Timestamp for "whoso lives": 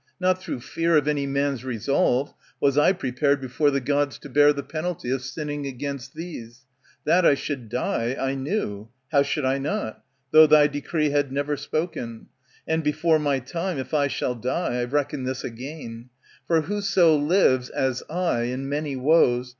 16.61-17.69